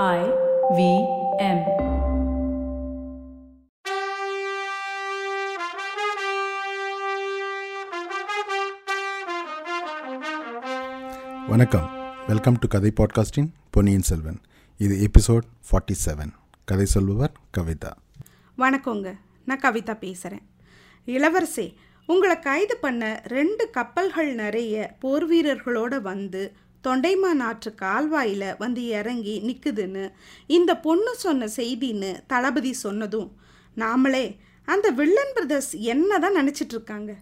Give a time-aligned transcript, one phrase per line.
[0.00, 0.20] I
[0.76, 0.82] V
[1.38, 1.58] M.
[11.48, 11.88] வணக்கம்.
[12.26, 14.40] Welcome to கதை பாட்காஸ்டின் பொன்னியின் செல்வன்.
[14.78, 16.32] இது எபிசோட் ஃபார்ட்டி செவன்
[16.64, 17.92] கதை சொல்பவர் கவிதா.
[18.58, 19.14] வணக்கங்க.
[19.44, 20.44] நான் கவிதா பேசுகிறேன்
[21.06, 21.74] இளவரசே
[22.06, 26.52] உங்களை கைது பண்ண ரெண்டு கப்பல்கள் நிறைய போர் வீரர்களோட வந்து
[26.84, 30.04] தொண்டைமான் ஆற்று கால்வாயில் வந்து இறங்கி நிற்குதுன்னு
[30.46, 33.30] இந்த பொண்ணு சொன்ன செய்தின்னு தளபதி சொன்னதும்
[33.76, 34.26] நாமளே
[34.68, 37.12] அந்த வில்லன் பிரதர்ஸ் என்ன தான் நினச்சிட்டு இருக்காங்க?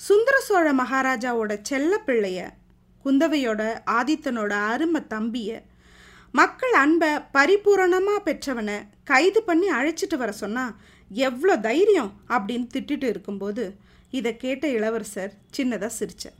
[0.00, 2.40] சுந்தர சோழ மகாராஜாவோட செல்ல பிள்ளைய
[3.04, 5.62] குந்தவையோட ஆதித்தனோட அருமை தம்பிய
[6.34, 10.76] மக்கள் அன்பை பரிபூரணமாக பெற்றவனை கைது பண்ணி அழைச்சிட்டு வர சொன்னால்
[11.10, 12.12] எவ்வளோ தைரியம்?
[12.28, 13.64] அப்படின்னு திட்டிட்டு இருக்கும்போது
[14.10, 16.36] இதை கேட்ட இளவரசர் சின்னதாக சிரிச்சார்.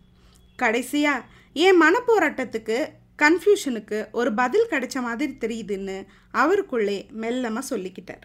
[0.56, 1.25] கடைசியாக
[1.65, 2.77] என் மனப்போராட்டத்துக்கு
[3.23, 5.95] கன்ஃபியூஷனுக்கு ஒரு பதில் கிடைச்ச மாதிரி தெரியுதுன்னு
[6.41, 8.24] அவருக்குள்ளே மெல்லமாக சொல்லிக்கிட்டார்.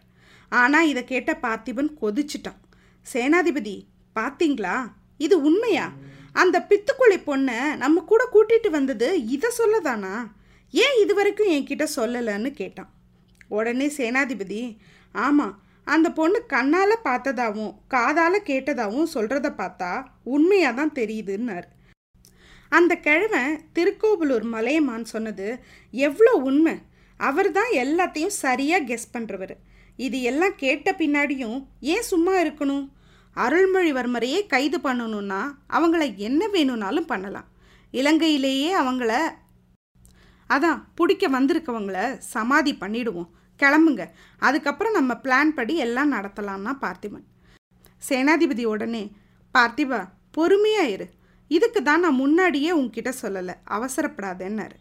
[0.52, 2.59] ஆனால் இதை கேட்ட பார்த்திபன் கொதிச்சிட்டான்.
[3.06, 3.75] சேனாதிபதி
[4.19, 4.75] பார்த்தீங்களா?
[5.25, 5.88] இது உண்மையா?
[6.41, 10.13] அந்த பித்துக்குழி பொண்ணை நம்ம கூட கூட்டிட்டு வந்தது இதை சொல்லதானா?
[10.73, 12.91] ஏன் இது வரைக்கும் என்கிட்ட சொல்லலைன்னு கேட்டான்.
[13.58, 14.61] உடனே சேனாதிபதி
[15.25, 15.56] ஆமாம்
[15.94, 19.91] அந்த பொண்ணு கண்ணால் பார்த்ததாவும் காதால் கேட்டதாகவும் சொல்கிறத பார்த்தா
[20.36, 21.67] உண்மையாக தான் தெரியுதுன்னாரு.
[22.77, 23.44] அந்த கிழமை
[23.75, 25.47] திருக்கோவிலூர் மலையமான் சொன்னது
[26.08, 26.75] எவ்வளோ உண்மை.
[27.19, 29.55] அவர் தான் எல்லாத்தையும் சரியாக கெஸ் பண்ணுறவர்
[30.05, 31.58] இது எல்லாம் கேட்ட பின்னாடியும்
[31.94, 32.86] ஏன் சும்மா இருக்கணும்?
[33.36, 35.41] அருள்மொழிவர்மரையே கைது பண்ணணும்னா
[35.75, 37.47] அவங்கள என்ன வேணும்னாலும் பண்ணலாம்.
[37.94, 39.11] இலங்கையிலேயே அவங்கள
[40.50, 41.97] அதான் பிடிக்க வந்திருக்கவங்கள
[42.33, 43.30] சமாதி பண்ணிடுவோம்.
[43.59, 44.03] கிளம்புங்க.
[44.47, 47.25] அதுக்கப்புறம் நம்ம பிளான் படி எல்லாம் நடத்தலாம்னா பார்த்திபன்.
[48.09, 49.03] சேனாதிபதி உடனே
[49.56, 50.00] பார்த்திபா
[50.38, 51.08] பொறுமையாக இரு.
[51.55, 53.55] இதுக்கு தான் நான் முன்னாடியே உன்கிட்ட சொல்லலை.
[53.75, 54.77] அவசரப்படாதேன்னாரு.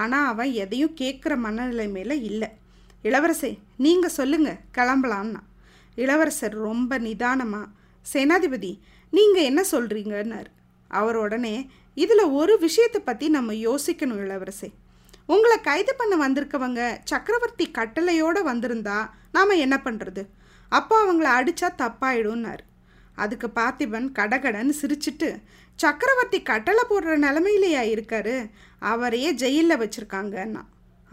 [0.00, 2.48] ஆனால் அவன் எதையும் கேட்குற மனநிலைமையில் இல்லை.
[3.08, 3.50] இளவரசே
[3.84, 5.40] நீங்கள் சொல்லுங்கள் கிளம்பலான்னா
[6.02, 7.72] இளவரசர் ரொம்ப நிதானமாக
[8.06, 8.72] சேனாதிபதி
[9.12, 10.50] நீங்கள் என்ன சொல்கிறீங்கன்னாரு
[10.90, 11.54] அவர் உடனே
[12.02, 14.68] இதில் ஒரு விஷயத்தை பற்றி நம்ம யோசிக்கணும் இளவரசே.
[15.32, 18.98] உங்களை கைது பண்ண வந்திருக்கவங்க சக்கரவர்த்தி கட்டளையோடு வந்திருந்தா
[19.36, 20.22] நாம் என்ன பண்ணுறது
[20.72, 22.64] அப்போ அவங்கள அடித்தா தப்பாயிடும்னாரு.
[23.24, 25.28] அதுக்கு பார்த்திபன் கடகடன்னு சிரிச்சிட்டு
[25.78, 28.36] சக்கரவர்த்தி கட்டளை போடுற நிலமையிலையா இருக்காரு?
[28.92, 30.62] அவரையே ஜெயிலில் வச்சுருக்காங்கன்னா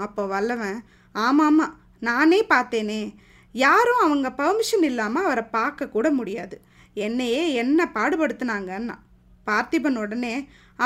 [0.06, 0.80] அப்போ வல்லவன்
[1.16, 1.68] ஆமாம்மா
[2.08, 3.02] நானே பார்த்தேனே.
[3.56, 6.58] யாரும் அவங்க பெர்மிஷன் இல்லாமல் அவரை பார்க்க கூட முடியாது.
[7.06, 8.96] என்னையே என்ன பாடுபடுத்துனாங்கன்னா
[9.48, 10.34] பார்த்திபன் உடனே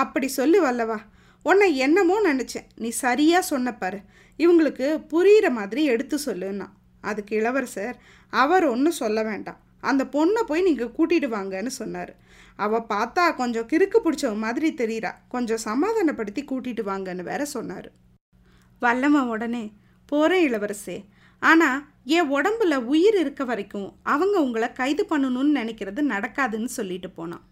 [0.01, 0.99] அப்படி சொல்லு வல்லவா
[1.45, 2.67] உன்னை என்னமோ நினச்சேன்.
[2.81, 3.99] நீ சரியாக சொன்னப்பாரு
[4.39, 6.67] இவங்களுக்கு புரிகிற மாதிரி எடுத்து சொல்லுன்னா
[7.09, 7.97] அதுக்கு இளவரசர்
[8.33, 9.59] அவர் ஒன்றும் சொல்ல வேண்டாம்.
[9.89, 12.11] அந்த பொண்ணை போய் நீங்கள் கூட்டிகிட்டு வாங்கன்னு சொன்னார்.
[12.65, 15.11] அவள் பார்த்தா கொஞ்சம் கிறுக்கு பிடிச்ச மாதிரி தெரியுறா.
[15.33, 17.89] கொஞ்சம் சமாதானப்படுத்தி கூட்டிகிட்டு வாங்கன்னு வேற சொன்னார்.
[18.81, 19.63] வல்லவன் உடனே
[20.11, 20.97] போகிறேன் இளவரசே.
[21.41, 21.79] ஆனால்
[22.15, 27.43] என் உடம்புல உயிர் இருக்க வரைக்கும் அவங்க உங்களை கைது பண்ணணும்னு நினைக்கிறது நடக்காதுன்னு சொல்லிட்டு போனான்.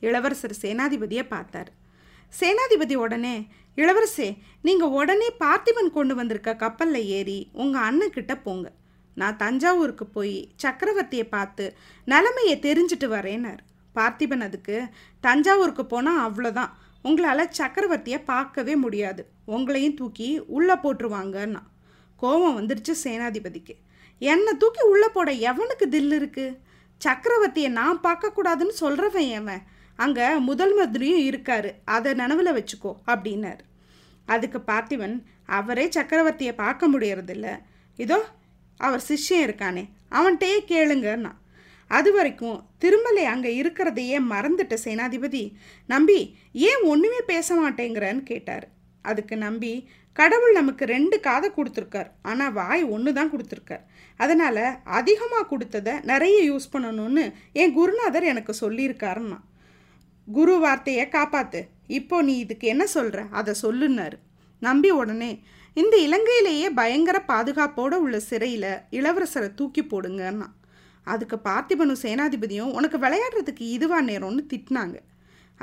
[0.00, 1.70] இளவரசர் சேனாதிபதியை பார்த்தார்.
[2.32, 3.34] சேனாதிபதி உடனே
[3.76, 4.28] இளவரசே
[4.66, 8.66] நீங்கள் உடனே பார்த்திபன் கொண்டு வந்திருக்க கப்பலில் ஏறி உங்கள் அண்ணன்கிட்ட போங்க.
[9.20, 11.64] நான் தஞ்சாவூருக்கு போய் சக்கரவர்த்தியை பார்த்து
[12.12, 13.62] நிலமையை தெரிஞ்சுட்டு வரேன்னார்.
[13.94, 14.76] பார்த்திபன் அதுக்கு
[15.24, 16.72] தஞ்சாவூருக்கு போனால் அவ்வளோதான்
[17.08, 19.22] உங்களால் சக்கரவர்த்தியை பார்க்கவே முடியாது.
[19.56, 21.62] உங்களையும் தூக்கி உள்ளே போட்டுருவாங்கன்னா
[22.22, 23.74] கோபம் வந்துருச்சு சேனாதிபதிக்கு.
[24.20, 26.56] என்னை தூக்கி உள்ளே போட எவனுக்கு தில் இருக்குது
[27.00, 29.62] சக்கரவர்த்தியை நான் பார்க்கக்கூடாதுன்னு சொல்கிறவன் எவன்?
[30.04, 31.70] அங்கே முதல் மந்திரியும் இருக்காரு.
[31.94, 33.62] அதை நனவில் வச்சுக்கோ அப்படின்னார்.
[34.28, 35.16] அதுக்கு பார்த்திபன்
[35.58, 37.48] அவரே சக்கரவர்த்தியை பார்க்க முடியறதில்ல.
[38.04, 38.18] இதோ
[38.86, 39.84] அவர் சிஷ்யன் இருக்கானே
[40.18, 41.32] அவன்கிட்டயே கேளுங்கன்னா
[41.90, 45.44] அது வரைக்கும் திருமலை அங்கே இருக்கிறதையே மறந்துட்ட சேனாதிபதி
[45.92, 46.18] நம்பி
[46.70, 48.66] ஏன் ஒன்றுமே பேச மாட்டேங்கிறன்னு கேட்டார்.
[49.04, 49.72] அதுக்கு நம்பி
[50.16, 52.08] கடவுள் நமக்கு ரெண்டு காதை கொடுத்துருக்கார்.
[52.30, 53.84] ஆனால் வாய் ஒன்று தான் கொடுத்துருக்கார்.
[54.20, 54.64] அதனால்
[54.98, 57.24] அதிகமாக கொடுத்ததை நிறைய யூஸ் பண்ணணும்னு
[57.62, 59.38] என் குருநாதர் எனக்கு சொல்லியிருக்காருன்னா
[60.28, 61.60] குரு வார்த்தையை காப்பாற்று
[61.98, 64.18] இப்போ நீ இதுக்கு என்ன சொல்கிற அதை சொல்லுன்னாரு.
[64.62, 65.30] நம்பி உடனே
[65.78, 70.46] இந்த இலங்கையிலேயே பயங்கர பாதுகாப்போடு உள்ள சிறையில் இளவரசரை தூக்கி போடுங்கன்னா
[71.06, 74.96] அதுக்கு பார்த்திபனும் சேனாதிபதியும் உனக்கு விளையாடுறதுக்கு இதுவா நேரம்னு திட்டினாங்க.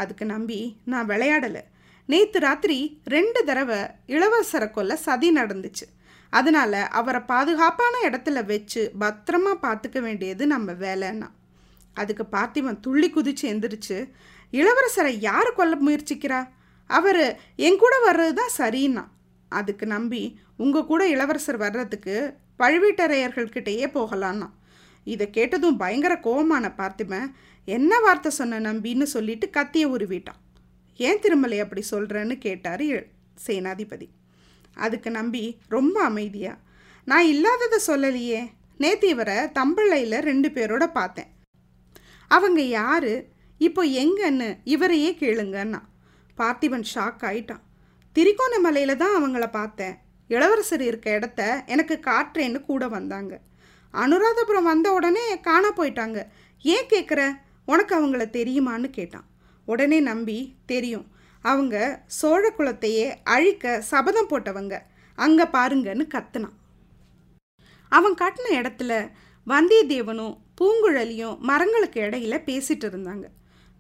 [0.02, 0.60] அதுக்கு நம்பி
[0.92, 1.64] நான் விளையாடலை.
[2.10, 2.78] நேற்று ராத்திரி
[3.14, 3.80] ரெண்டு தடவை
[4.16, 5.86] இளவரசரை கொல்ல சதி நடந்துச்சு.
[6.34, 11.30] அதனால் அவரை பாதுகாப்பான இடத்துல வச்சு பத்திரமா பார்த்துக்க வேண்டியது நம்ம வேலைன்னா
[11.94, 13.98] அதுக்கு பார்த்திபன் துள்ளி குதிச்சு எந்திரிச்சு
[14.54, 16.42] இளவரசரை யார் கொல்ல முயற்சிக்கிறா?
[16.90, 17.24] அவர்
[17.68, 19.04] என் கூட வர்றது தான் சரின்னா
[19.50, 24.50] அதுக்கு நம்பி உங்கள் கூட இளவரசர் வர்றதுக்கு பழுவீட்டரையர்கள்கிட்டயே போகலான்னா.
[25.04, 27.32] இதை கேட்டதும் பயங்கர கோபமான பார்த்திபன்
[27.66, 30.42] என்ன வார்த்தை சொன்ன நம்பின்னு சொல்லிட்டு கத்தியை உருவிட்டான்.
[30.98, 32.82] ஏன் திருமலை அப்படி சொல்கிறேன்னு கேட்டார்
[33.48, 34.08] சேனாதிபதி.
[34.74, 36.58] அதுக்கு நம்பி ரொம்ப அமைதியா?
[37.06, 38.50] நான் இல்லாததை சொல்லலையே.
[38.78, 41.28] நேத்து இவரை தம்பளையில் ரெண்டு பேரோட பார்த்தேன்.
[42.28, 43.30] அவங்க யாரு?
[43.58, 45.82] இப்போ எங்கன்னு இவரையே கேளுங்கன்னா.
[46.38, 47.62] பார்த்திபன் ஷாக் ஆயிட்டான்.
[48.16, 49.96] திரிகோணமலையில் தான் அவங்கள பார்த்தேன்.
[50.28, 53.40] இளவரசர் இருக்க இடத்த எனக்கு காட்டுறேன்னு கூட வந்தாங்க.
[53.94, 56.20] அனுராதபுரம் வந்த உடனே காண போயிட்டாங்க.
[56.62, 59.28] ஏன் கேட்குற உனக்கு அவங்கள தெரியுமான்னு கேட்டான்.
[59.66, 61.06] உடனே நம்பி தெரியும்.
[61.42, 64.76] அவங்க சோழ குலத்தையே அழிக்க சபதம் போட்டவங்க.
[65.16, 66.56] அங்கே பாருங்கன்னு கத்துனான்.
[67.90, 68.94] அவன் கட்டின இடத்துல
[69.48, 73.26] வந்தியத்தேவனும் பூங்குழலியும் மரங்களுக்கு இடையில பேசிட்டு இருந்தாங்க.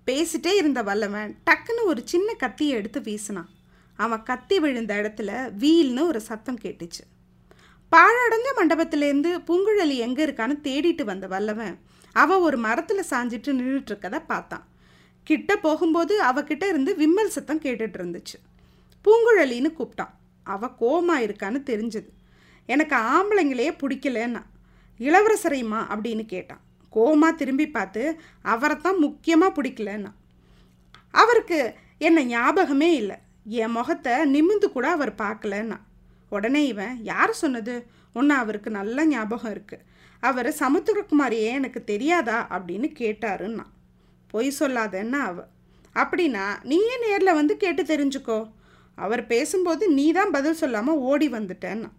[0.07, 3.49] பேசிட்டே இருந்த வல்லவன் டக்குன்னு ஒரு சின்ன கத்தியை எடுத்து வீசினான்.
[3.95, 5.31] அவன் கத்தி விழுந்த இடத்துல
[5.61, 7.03] வீல்னு ஒரு சத்தம் கேட்டுச்சு.
[7.91, 11.75] பாழடைஞ்ச மண்டபத்திலேருந்து பூங்குழலி எங்கே இருக்கான்னு தேடிட்டு வந்த வல்லவன்
[12.11, 14.65] அவள் ஒரு மரத்தில் சாஞ்சிட்டு நின்றுட்டுருக்கதை பார்த்தான்
[15.23, 18.37] கிட்ட போகும்போது அவகிட்ட இருந்து விம்மல் சத்தம் கேட்டுட்டு இருந்துச்சு
[19.05, 20.13] பூங்குழலின்னு கூப்பிட்டான்
[20.43, 22.09] அவள் கோமா இருக்கான்னு தெரிஞ்சது.
[22.69, 24.41] எனக்கு ஆம்பளைங்களே பிடிக்கலன்னா
[24.99, 26.61] இளவரசரையுமா அப்படின்னு கேட்டான்.
[26.93, 28.03] கோமா திரும்பி பார்த்து
[28.41, 30.11] அவரை தான் முக்கியமாக பிடிக்கலன்னா.
[31.11, 31.59] அவருக்கு
[31.97, 33.17] என்ன ஞாபகமே இல்லை.
[33.45, 35.77] என் முகத்தை நிமிந்து கூட அவர் பார்க்கலன்னா.
[36.29, 37.85] உடனே இவன் யார் சொன்னது?
[38.13, 39.85] ஒன்று அவருக்கு நல்ல ஞாபகம் இருக்குது
[40.19, 42.47] அவர் சமுத்திரகுமாரியே எனக்கு தெரியாதா?
[42.51, 43.63] அப்படின்னு கேட்டாருன்னா.
[44.27, 45.43] பொய் சொல்லாதன்னா அவ.
[45.95, 48.51] அப்படின்னா நீயே நேரில் வந்து கேட்டு தெரிஞ்சுக்கோ?
[48.95, 51.89] அவர் பேசும்போது நீ தான் பதில் சொல்லாமல் ஓடி வந்துட்டேன்னா.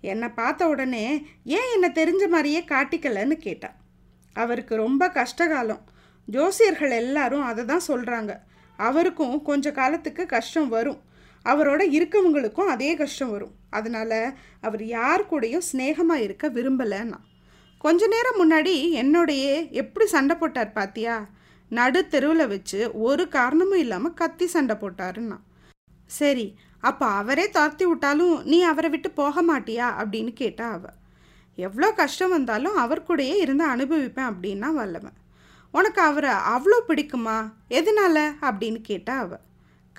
[0.00, 3.74] என்னை பார்த்த உடனே ஏன் என்னை தெரிஞ்ச மாதிரியே காட்டிக்கலன்னு கேட்டா.
[4.32, 5.80] அவருக்கு ரொம்ப கஷ்டகாலம்.
[6.30, 8.38] ஜோசியர்கள் எல்லாரும் அதை தான் சொல்கிறாங்க
[8.78, 11.00] அவருக்கும் கொஞ்ச காலத்துக்கு கஷ்டம் வரும்.
[11.44, 13.54] அவரோட இருக்கவங்களுக்கும் அதே கஷ்டம் வரும்.
[13.70, 14.12] அதனால
[14.60, 17.18] அவர் யார் கூடயும் சிநேகமாக இருக்க விரும்பலைன்னா.
[17.84, 21.16] கொஞ்ச நேரம் முன்னாடி என்னோடையே எப்படி சண்டை போட்டார் பாத்தியா?
[21.70, 25.38] நடு தெருவில் வச்சு ஒரு காரணமும் இல்லாமல் கத்தி சண்டை போட்டாருன்னா.
[26.06, 26.46] சரி
[26.80, 29.86] அப்போ அவரே துரத்தி விட்டாலும் நீ அவரை விட்டு போக மாட்டியா?
[30.00, 30.84] அப்படின்னு கேட்டா அவ.
[31.58, 35.17] எவ்வளோ கஷ்டம் வந்தாலும் அவர் கூடயே இருந்து அனுபவிப்பேன் அப்படின்னா வல்லவன்.
[35.72, 37.52] உனக்கு அவரை அவ்வளோ பிடிக்குமா?
[37.70, 38.34] எதனால?
[38.40, 39.36] அப்படின்னு கேட்டா அவ.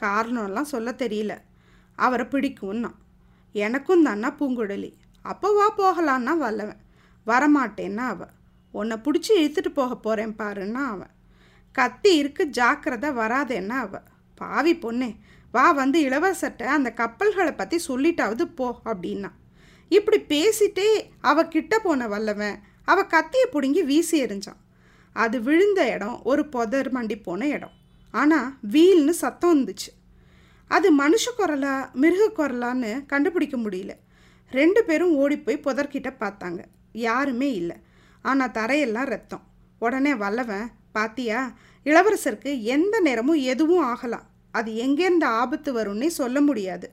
[0.01, 1.38] காரணம்லாம் சொல்ல தெரியல.
[1.95, 2.92] அவரை பிடிக்கும்னா.
[3.51, 4.94] எனக்கும் தானா பூங்குழலி.
[5.21, 6.80] அப்போ வா போகலான்னா வல்லவன்.
[7.27, 8.25] வரமாட்டேன்னா அவ.
[8.71, 11.10] உன்னை பிடிச்சி இழுத்துட்டு போக போகிறேன் பாருன்னா அவன்
[11.71, 14.01] கத்தி இருக்கு ஜாக்கிரதை வராதேன்னா அவ.
[14.36, 15.16] பாவி பொண்ணே
[15.51, 19.31] வா வந்து இளவரசர்கிட்ட அந்த கப்பல்களை பற்றி சொல்லிட்டாவது போ அப்படின்னா.
[19.89, 24.60] இப்படி பேசிட்டே அவ கிட்ட போன வல்லவன் அவ கத்தியை பிடுங்கி வீசி எறிஞ்சான்.
[25.15, 27.75] அது விழுந்த இடம் ஒரு புதர் மண்டி போன இடம்.
[28.11, 29.89] ஆனால் வீல்னு சத்தம் வந்துச்சு.
[30.67, 33.94] அது மனுஷ குரலா மிருக குரலான்னு கண்டுபிடிக்க முடியல.
[34.51, 36.61] ரெண்டு பேரும் ஓடி போய் புதர்கிட்ட பார்த்தாங்க.
[36.91, 37.77] யாருமே இல்லை.
[38.21, 39.44] ஆனால் தரையெல்லாம் ரத்தம்.
[39.79, 41.39] உடனே வல்லவன் பாத்தியா
[41.85, 44.25] இளவரசருக்கு எந்த நேரமும் எதுவும் ஆகலாம்.
[44.51, 46.88] அது எங்கேருந்து ஆபத்து வரும்னே சொல்ல முடியாது.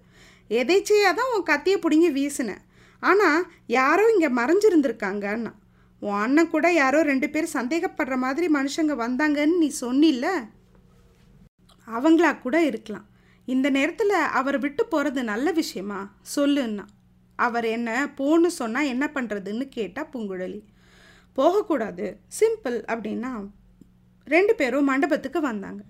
[0.51, 2.65] எதேச்சையாக தான் உன் கத்தியை பிடுங்கி வீசினேன்
[3.03, 5.53] ஆனால் யாரோ இங்கே மறைஞ்சிருந்துருக்காங்கன்னா.
[6.07, 10.27] உன் அண்ணன் கூட யாரோ ரெண்டு பேர் சந்தேகப்படுற மாதிரி மனுஷங்க வந்தாங்கன்னு நீ சொன்னில்ல?
[11.87, 13.07] அவங்களா கூட இருக்கலாம்.
[13.45, 15.99] இந்த நேரத்தில் அவர் விட்டு போகிறது நல்ல விஷயமா?
[16.37, 16.85] சொல்லுன்னா.
[17.37, 20.61] அவர் என்ன போன்னு சொன்னால் என்ன பண்ணுறதுன்னு கேட்டால் பூங்குழலி.
[21.33, 22.21] போகக்கூடாது.
[22.41, 23.33] சிம்பிள் அப்படின்னா
[24.25, 25.83] ரெண்டு பேரும் மண்டபத்துக்கு வந்தாங்க.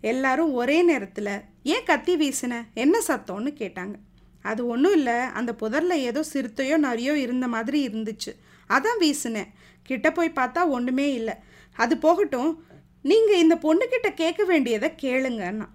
[0.00, 2.62] எல்லாரும் ஒரே நேரத்தில் ஏன் கத்தி வீசின?
[2.74, 3.94] என்ன சத்தம்னு கேட்டாங்க.
[4.42, 5.14] அது ஒன்றும் இல்லை.
[5.14, 8.32] அந்த புதரில் ஏதோ சிறுத்தையோ நரியோ இருந்த மாதிரி இருந்துச்சு.
[8.68, 9.52] அதான் வீசினேன்
[9.82, 11.34] கிட்ட போய் பார்த்தா ஒன்றுமே இல்லை.
[11.72, 12.64] அது போகட்டும்
[13.02, 15.68] நீங்கள் இந்த பொண்ணுக்கிட்ட கேட்க வேண்டியதை கேளுங்கன்னா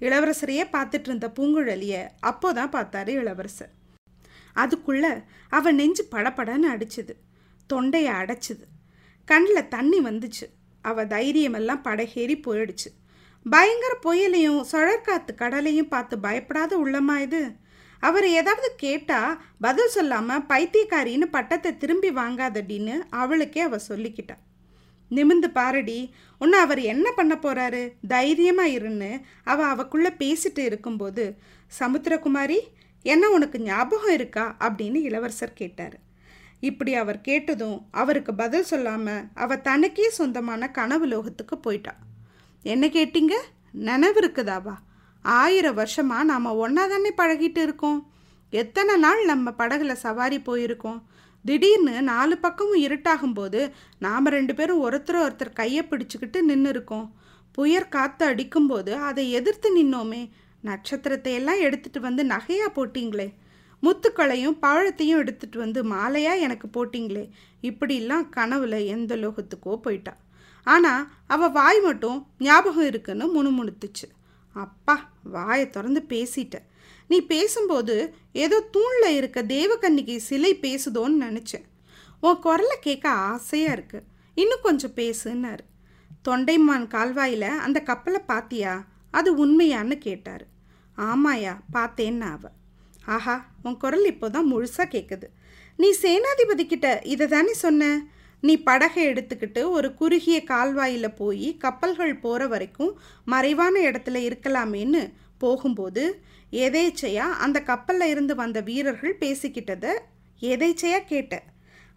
[0.00, 3.72] இளவரசரையே பார்த்துட்டு இருந்த பூங்குழலியை அப்போதான் பார்த்தாரு இளவரசர்.
[4.52, 5.08] அதுக்குள்ளே
[5.48, 7.14] அவன் நெஞ்சு படபடன்னு அடிச்சுது.
[7.66, 8.64] தொண்டையை அடைச்சிது.
[9.24, 10.46] கண்ணில் தண்ணி வந்துச்சு.
[10.82, 12.90] அவள் தைரியமெல்லாம் படகேறி போயிடுச்சு.
[13.50, 17.56] பயங்கர புயலையும் சுழற்காத்து கடலையும் பார்த்து பயப்படாத உள்ளமா இது?
[18.06, 24.36] அவர் ஏதாவது கேட்டால் பதில் சொல்லாமல் பைத்தியக்காரின்னு பட்டத்தை திரும்பி வாங்காதடின்னு அவளுக்கே அவள் சொல்லிக்கிட்டா.
[25.10, 25.98] நிமிந்து பாரடி
[26.40, 27.82] உன்னை அவர் என்ன பண்ண போறாரு?
[28.08, 29.10] தைரியமாக இருன்னு
[29.44, 31.24] அவள் அவக்குள்ளே பேசிட்டு இருக்கும்போது
[31.80, 32.58] சமுத்திரகுமாரி
[33.04, 34.44] என்ன உனக்கு ஞாபகம் இருக்கா?
[34.60, 35.96] அப்படின்னு இளவரசர் கேட்டார்.
[36.60, 41.94] இப்படி அவர் கேட்டதும் அவருக்கு பதில் சொல்லாமல் அவள் தனக்கே சொந்தமான கனவு லோகத்துக்கு போயிட்டா.
[42.64, 43.34] என்ன கேட்டீங்க?
[43.88, 44.74] நினைவு இருக்குதாவா?
[45.24, 48.06] ஆயிரம் வருஷமாக நாம் ஒன்றா தானே பழகிட்டு இருக்கோம்?
[48.50, 51.02] எத்தனை நாள் நம்ம படகுல சவாரி போயிருக்கோம்?
[51.44, 57.14] திடீர்னு நாலு பக்கமும் இருட்டாகும்போது நாம் ரெண்டு பேரும் ஒருத்தர் ஒருத்தர் கையை பிடிச்சிக்கிட்டு நின்று இருக்கோம்
[57.52, 60.30] புயற் காற்று அடிக்கும்போது அதை எதிர்த்து நின்னோமே.
[60.60, 63.32] நட்சத்திரத்தை எல்லாம் எடுத்துட்டு வந்து நகையாக போட்டிங்களே.
[63.82, 67.28] முத்துக்களையும் பழத்தையும் எடுத்துட்டு வந்து மாலையாக எனக்கு போட்டிங்களே.
[67.62, 70.16] இப்படிலாம் கனவுல எந்த லோகத்துக்கோ போயிட்டா.
[70.62, 74.06] ஆனால் அவள் வாய் மட்டும் ஞாபகம் இருக்குன்னு முணுமுணுத்துச்சு.
[74.54, 76.56] அப்பா வாயை திறந்து பேசிட்ட.
[77.08, 81.66] நீ பேசும்போது ஏதோ தூணில் இருக்க தேவக்கன்னிக்கு சிலை பேசுதோன்னு நினச்சேன்.
[82.20, 85.64] உன் குரலை கேட்க ஆசையாக இருக்குது இன்னும் கொஞ்சம் பேசுன்னாரு.
[86.28, 88.86] தொண்டைமான் கால்வாயில் அந்த கப்பலை பாத்தியா?
[89.10, 90.44] அது உண்மையான்னு கேட்டார்.
[90.96, 92.50] ஆமாயா பார்த்தேன்னு அவ.
[93.06, 95.28] ஆஹா உன் குரல் இப்போதான் முழுசாக கேட்குது
[95.76, 98.02] நீ சேனாதிபதி கிட்ட இதை தானே சொன்ன?
[98.46, 102.92] நீ படகை எடுத்துக்கிட்டு ஒரு குறுகிய கால்வாயில் போய் கப்பல்கள் போகிற வரைக்கும்
[103.24, 105.02] மறைவான இடத்துல இருக்கலாமேன்னு
[105.38, 106.04] போகும்போது
[106.66, 109.92] எதேச்சையாக அந்த கப்பலில் இருந்து வந்த வீரர்கள் பேசிக்கிட்டதை?
[110.42, 111.34] எதேச்சையாக கேட்ட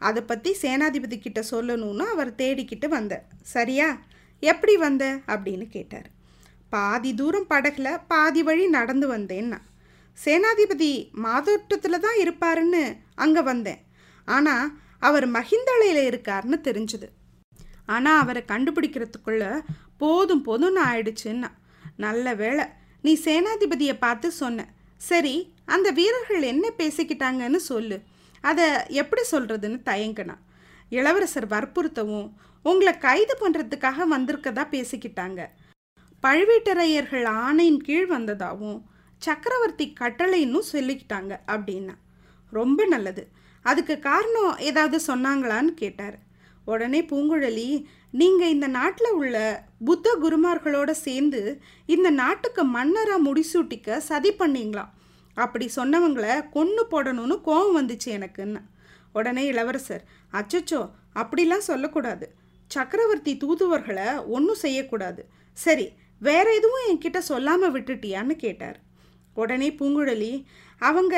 [0.02, 3.14] அதை பற்றி சேனாதிபதி கிட்ட சொல்லணும்னு அவர் தேடிக்கிட்டு வந்த.
[3.42, 3.88] சரியா?
[4.44, 5.06] எப்படி வந்த?
[5.28, 6.08] அப்படின்னு கேட்டார்.
[6.70, 9.60] பாதி தூரம் படகுல பாதி வழி நடந்து வந்தேன்னா.
[10.18, 12.84] சேனாதிபதி மாதோட்டத்தில் தான் இருப்பாருன்னு
[13.16, 13.82] அங்கே வந்தேன்.
[14.28, 14.68] ஆனால்
[15.00, 17.08] அவர் மகிந்தளையில் இருக்காருன்னு தெரிஞ்சுது.
[17.96, 19.44] ஆனால் அவரை கண்டுபிடிக்கிறதுக்குள்ள
[19.98, 21.50] போதும் போதும்னு ஆயிடுச்சுன்னா
[22.06, 22.66] நல்ல வேளை
[23.06, 24.66] நீ சேனாதிபதியை பார்த்து சொன்ன.
[25.02, 25.36] சரி
[25.76, 27.98] அந்த வீரர்கள் என்ன பேசிக்கிட்டாங்கன்னு சொல்லு.
[28.44, 28.66] அதை
[29.02, 30.36] எப்படி சொல்கிறதுன்னு தயங்கினா
[30.98, 32.28] இளவரசர் வற்புறுத்தவும்
[32.66, 35.42] உங்களை கைது பண்ணுறதுக்காக வந்திருக்கதா பேசிக்கிட்டாங்க.
[36.24, 38.80] பழுவேட்டரையர்கள் ஆணையின் கீழ் வந்ததாகவும்
[39.22, 41.96] சக்கரவர்த்தி கட்டளைன்னு சொல்லிக்கிட்டாங்க அப்படின்னா
[42.52, 43.24] ரொம்ப நல்லது.
[43.70, 46.18] அதுக்கு காரணம் ஏதாவது சொன்னாங்களான்னு கேட்டார்.
[46.72, 47.70] உடனே பூங்குழலி
[48.20, 49.38] நீங்கள் இந்த நாட்டில் உள்ள
[49.88, 51.42] புத்த குருமார்களோட சேர்ந்து
[51.96, 54.94] இந்த நாட்டுக்கு மன்னராக முடிசூட்டிக்க சதி பண்ணீங்களாம்
[55.38, 58.62] அப்படி சொன்னவங்கள கொன்று போடணும்னு கோபம் வந்துச்சு எனக்குன்னு.
[59.18, 60.04] உடனே இளவரசர்
[60.40, 60.82] அச்சச்சோ
[61.22, 62.26] அப்படிலாம் சொல்லக்கூடாது.
[62.72, 65.22] சக்கரவர்த்தி தூதுவர்களை ஒன்றும் செய்யக்கூடாது.
[65.58, 65.86] சரி
[66.22, 68.78] வேற எதுவும் என்கிட்ட சொல்லாமல் விட்டுட்டியான்னு கேட்டார்.
[69.42, 70.34] உடனே பூங்குழலி
[70.90, 71.16] அவங்க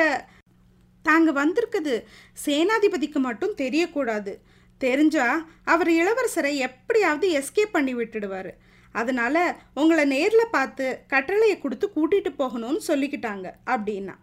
[1.02, 2.04] தாங்க வந்திருக்குது.
[2.46, 4.34] சேனாதிபதிக்கு மட்டும் தெரியக்கூடாது.
[4.78, 8.50] தெரிஞ்சா அவர் இளவரசரை எப்படியாவது எஸ்கேப் பண்ணி விட்டுடுவார்.
[8.92, 14.14] அதனால் உங்களை நேரில் பார்த்து கட்டளையை கொடுத்து கூட்டிகிட்டு போகணும்னு சொல்லிக்கிட்டாங்க அப்படின்னா.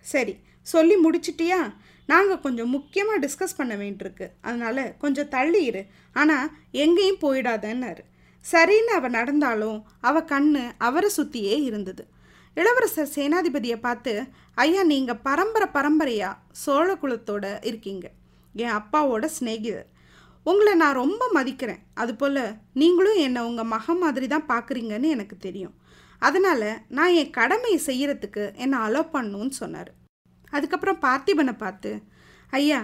[0.00, 1.74] சரி சொல்லி முடிச்சிட்டியா?
[2.06, 4.26] நாங்கள் கொஞ்சம் முக்கியமாக டிஸ்கஸ் பண்ண வேண்டியிருக்கு.
[4.40, 5.84] அதனால் கொஞ்சம் தள்ளி இரு.
[6.12, 8.02] ஆனால் எங்கேயும் போயிடாதன்னாரு.
[8.52, 12.06] சரின்னு அவள் நடந்தாலும் அவள் கண்ணு அவரை சுற்றியே இருந்தது.
[12.60, 14.12] இளவரசர் சேனாதிபதியை பார்த்து
[14.62, 18.06] ஐயா நீங்கள் பரம்பரை பரம்பரையாக சோழ குலத்தோட இருக்கீங்க.
[18.54, 19.88] என் அப்பாவோட சிநேகிதர்.
[20.50, 21.82] உங்களை நான் ரொம்ப மதிக்கிறேன்.
[22.02, 22.42] அதுபோல்
[22.80, 25.74] நீங்களும் என்னை உங்கள் மகன் மாதிரி தான் பார்க்குறீங்கன்னு எனக்கு தெரியும்.
[26.26, 29.90] அதனால் நான் என் கடமையை செய்கிறதுக்கு என்னை அலோ பண்ணணும்னு சொன்னார்.
[30.52, 31.90] அதுக்கப்புறம் பார்த்திபனை பார்த்து
[32.60, 32.80] ஐயா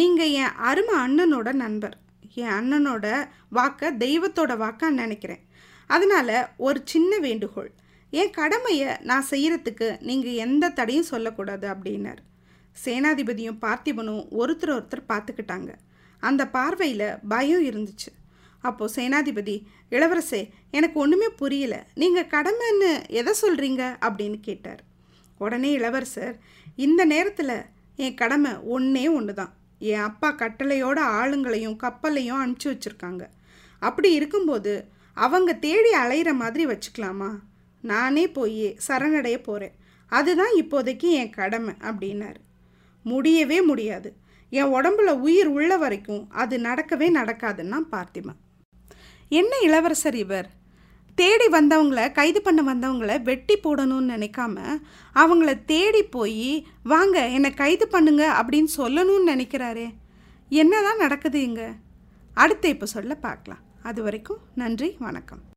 [0.00, 1.96] நீங்கள் என் அருமை அண்ணனோட நண்பர்.
[2.42, 3.06] என் அண்ணனோட
[3.58, 5.42] வாக்கை தெய்வத்தோட வாக்கான்னு நினைக்கிறேன்.
[5.90, 6.34] அதனால்
[6.66, 7.70] ஒரு சின்ன வேண்டுகோள்.
[8.20, 12.20] என் கடமையை நான் செய்கிறதுக்கு நீங்கள் எந்த தடையும் சொல்லக்கூடாது அப்படின்னார்.
[12.84, 15.70] சேனாதிபதியும் பார்த்திபனும் ஒருத்தர் ஒருத்தர் பார்த்துக்கிட்டாங்க.
[16.22, 18.10] அந்த பார்வையில் பயம் இருந்துச்சு.
[18.68, 19.54] அப்போது சேனாதிபதி
[19.90, 20.40] இளவரசே
[20.70, 21.76] எனக்கு ஒன்றுமே புரியல.
[21.94, 22.90] நீங்கள் கடமைன்னு
[23.20, 24.82] எதை சொல்கிறீங்க அப்படின்னு கேட்டார்.
[25.38, 26.36] உடனே இளவரசர்
[26.86, 27.56] இந்த நேரத்தில்
[28.04, 33.24] என் கடமை ஒன்றே ஒன்று தான் என் அப்பா கட்டளையோட ஆளுங்களையும் கப்பலையும் அனுப்பிச்சி வச்சுருக்காங்க.
[33.82, 34.74] அப்படி இருக்கும்போது
[35.16, 37.30] அவங்க தேடி அலையிற மாதிரி வச்சுக்கலாமா?
[37.82, 39.74] நானே போய் சரணடைய போகிறேன்
[40.06, 42.40] அதுதான் இப்போதைக்கு என் கடமை அப்படின்னாரு.
[43.02, 44.16] முடியவே முடியாது.
[44.50, 48.34] என் உடம்புல உயிர் உள்ள வரைக்கும் அது நடக்கவே நடக்காதுன்னா பார்த்திமா.
[49.28, 50.50] என்ன இளவரசர் இவர்?
[51.14, 54.80] தேடி வந்தவங்கள கைது பண்ண வந்தவங்கள வெட்டி போடணும்னு நினைக்காம
[55.14, 59.88] அவங்கள தேடி போய் வாங்க என்னை கைது பண்ணுங்க அப்படின்னு சொல்லணும்னு நினைக்கிறாரே.
[60.48, 61.68] என்னதான் நடக்குது இங்கே?
[62.34, 63.60] அடுத்த இப்போ சொல்ல பார்க்கலாம்.
[63.82, 65.50] அது வரைக்கும் நன்றி வணக்கம்.